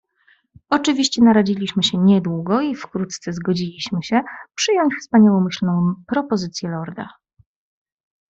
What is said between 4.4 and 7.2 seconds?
przyjąć wspaniałomyślną propozycję lorda."